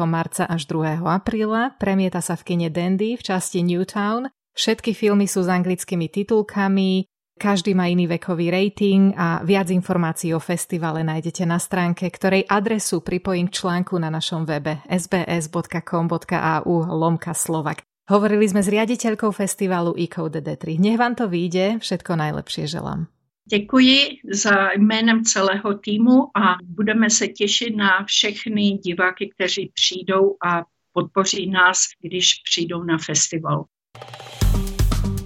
marca 0.06 0.46
až 0.46 0.70
2. 0.70 1.02
apríla. 1.02 1.74
Premieta 1.82 2.22
sa 2.22 2.38
v 2.38 2.54
kine 2.54 2.70
Dandy 2.70 3.18
v 3.18 3.26
časti 3.26 3.66
Newtown 3.66 4.30
Všetky 4.56 4.96
filmy 4.96 5.28
sú 5.28 5.44
s 5.44 5.52
anglickými 5.52 6.08
titulkami, 6.08 7.04
každý 7.36 7.76
má 7.76 7.92
iný 7.92 8.08
vekový 8.08 8.48
rating 8.48 9.12
a 9.20 9.44
viac 9.44 9.68
informácií 9.68 10.32
o 10.32 10.40
festivale 10.40 11.04
nájdete 11.04 11.44
na 11.44 11.60
stránke, 11.60 12.08
ktorej 12.08 12.48
adresu 12.48 13.04
pripojím 13.04 13.52
k 13.52 13.60
článku 13.60 14.00
na 14.00 14.08
našom 14.08 14.48
webe 14.48 14.80
sbs.com.au 14.88 16.76
lomka 16.96 17.36
Slovak. 17.36 17.84
Hovorili 18.08 18.48
sme 18.48 18.64
s 18.64 18.72
riaditeľkou 18.72 19.36
festivalu 19.36 20.00
eCode 20.00 20.40
D3. 20.40 20.80
Nech 20.80 20.96
vám 20.96 21.20
to 21.20 21.28
vyjde, 21.28 21.84
všetko 21.84 22.16
najlepšie 22.16 22.72
želám. 22.72 23.12
Děkuji 23.50 24.24
za 24.32 24.72
jménem 24.78 25.24
celého 25.24 25.74
týmu 25.74 26.32
a 26.38 26.56
budeme 26.64 27.10
se 27.10 27.28
těšit 27.28 27.76
na 27.76 28.04
všechny 28.06 28.80
diváky, 28.80 29.30
kteří 29.36 29.72
přijdou 29.74 30.36
a 30.40 30.64
podpoří 30.94 31.50
nás, 31.50 31.78
když 32.02 32.34
přijdou 32.48 32.84
na 32.84 32.98
festival. 32.98 33.66